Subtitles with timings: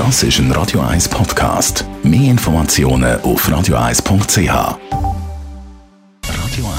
[0.00, 1.84] Das ist ein Radio 1 Podcast.
[2.02, 4.38] Mehr Informationen auf radio1.ch.
[4.48, 4.78] Radio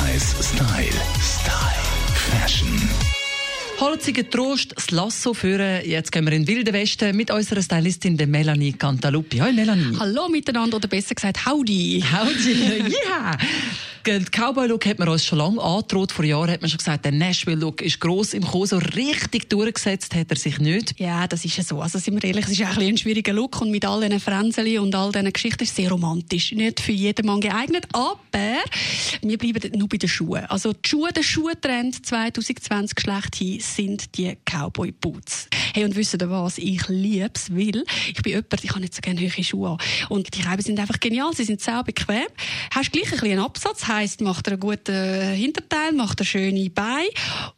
[0.08, 0.88] 1 Style.
[1.22, 1.84] Style.
[2.16, 2.90] Fashion.
[3.80, 5.86] Holziger Trost, das Lasso führen.
[5.86, 9.38] Jetzt gehen wir in den Wilden Westen mit unserer Stylistin der Melanie Cantaluppi.
[9.38, 9.98] Hallo Melanie.
[10.00, 12.04] Hallo miteinander oder besser gesagt Howdy.
[12.12, 12.96] Howdy.
[13.08, 13.38] Ja.
[14.06, 16.12] Den Cowboy-Look hat man uns schon lange angedroht.
[16.12, 18.66] Vor Jahren hat man schon gesagt, der Nashville-Look ist gross im Kommen.
[18.66, 21.00] So richtig durchgesetzt hat er sich nicht.
[21.00, 21.82] Ja, das ist ja so.
[21.82, 24.80] Also sind wir ehrlich, es ist ein, ein schwieriger Look und mit all diesen Fränzeli
[24.80, 26.52] und all diesen Geschichten ist es sehr romantisch.
[26.54, 28.18] Nicht für jeden Mann geeignet, aber
[29.22, 30.46] wir bleiben nur bei den Schuhen.
[30.46, 35.48] Also die Schuhe, der Schuhtrend 2020 schlechthin sind die Cowboy-Boots.
[35.74, 36.58] Hey, und wisst ihr was?
[36.58, 39.78] Ich liebe es, weil ich bin jemand, ich habe nicht so gerne hohe Schuhe an.
[40.10, 41.34] Und die Reiben sind einfach genial.
[41.36, 42.26] Sie sind sehr bequem.
[42.74, 47.10] Hast gleich ein bisschen Absatz heisst, macht er einen guten Hinterteil, macht er schöne Beine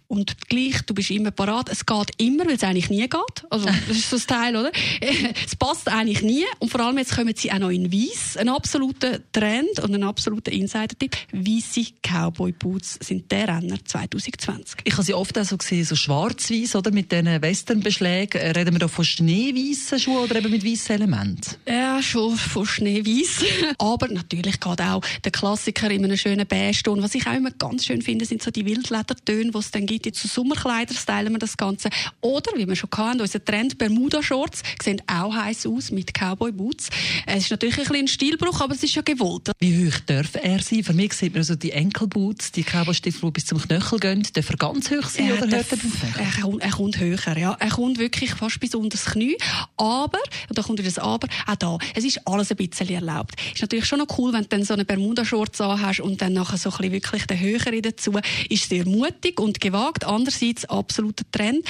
[0.07, 1.70] und gleich, du bist immer parat.
[1.70, 3.45] Es geht immer, weil es eigentlich nie geht.
[3.49, 4.71] Also, das ist so das Teil, oder?
[5.45, 6.44] es passt eigentlich nie.
[6.59, 8.38] Und vor allem jetzt kommen sie auch noch in Weiss.
[8.38, 11.16] Ein absoluter Trend und ein absoluter Insider-Tipp.
[11.31, 14.81] Weisse Cowboy-Boots sind der Renner 2020.
[14.83, 16.92] Ich habe sie oft auch so gesehen, so schwarz-weiß, oder?
[16.92, 18.42] Mit diesen Westernbeschlägen.
[18.42, 21.55] Reden wir da von schneeweißen Schuhen oder eben mit weißen Elementen?
[21.67, 23.45] Ja, schon von schneeweiß.
[23.80, 27.02] Aber natürlich geht auch der Klassiker in einem schönen Beige-Ton.
[27.02, 30.02] Was ich auch immer ganz schön finde, sind so die Wildledertöne, die es dann gibt
[30.03, 31.89] heute zu Sommerkleider stylen wir das Ganze.
[32.19, 36.89] Oder, wie wir schon hatten, unser Trend Bermuda-Shorts sehen auch heiß aus mit Cowboy-Boots.
[37.25, 39.51] Es ist natürlich ein, ein Stilbruch, aber es ist ja gewollt.
[39.59, 40.83] Wie hoch darf er sein?
[40.83, 44.27] Für mich sieht man so die Enkelboots, die Cowboy-Stiefel, die bis zum Knöchel gehen.
[44.33, 45.77] Darf er ganz hoch sein er oder hört er
[46.19, 47.55] er, kommt, er kommt höher, ja.
[47.59, 49.37] Er kommt wirklich fast bis unter das Knie.
[49.77, 53.35] Aber, und da kommt wieder das Aber, auch da, es ist alles ein bisschen erlaubt.
[53.53, 56.57] Ist natürlich schon noch cool, wenn du dann so eine Bermuda-Shorts hast und dann nachher
[56.57, 58.13] so ein bisschen wirklich den Höheren dazu.
[58.49, 60.06] Ist sehr mutig und gewagt gefragt.
[60.06, 61.66] Andererseits absoluter Trend.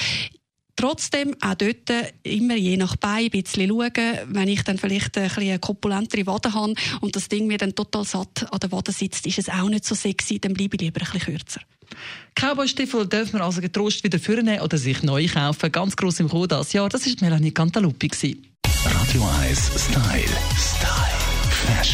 [0.76, 1.90] Trotzdem auch dort
[2.24, 3.92] immer je nach Bein ein bisschen schauen.
[4.26, 7.76] Wenn ich dann vielleicht ein bisschen eine kopulentere Wade habe und das Ding mir dann
[7.76, 10.82] total satt an der Wade sitzt, ist es auch nicht so sexy, dann bleibe ich
[10.82, 11.60] lieber ein bisschen kürzer.
[12.34, 15.70] Cowboy-Stiefel dürfen wir also getrost wieder vornehmen oder sich neu kaufen.
[15.70, 16.88] Ganz gross im Kommen dieses Jahr.
[16.88, 18.10] Das war Melanie Cantaluppi.
[18.84, 20.24] Radio 1 Style.
[20.56, 21.14] Style.
[21.50, 21.93] Fashion.